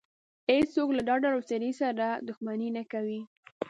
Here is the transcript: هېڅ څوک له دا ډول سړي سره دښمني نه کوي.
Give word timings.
هېڅ 0.49 0.67
څوک 0.75 0.89
له 0.97 1.01
دا 1.09 1.15
ډول 1.23 1.39
سړي 1.49 1.71
سره 1.81 2.05
دښمني 2.27 2.69
نه 2.77 2.83
کوي. 2.91 3.21